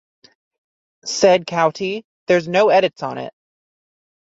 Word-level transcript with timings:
Said 1.05 1.45
Cauty, 1.45 2.03
There's 2.25 2.47
no 2.47 2.69
edits 2.69 3.03
on 3.03 3.19
it. 3.19 3.31